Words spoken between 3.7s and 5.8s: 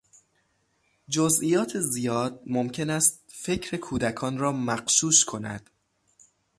کودکان را مغشوش کند.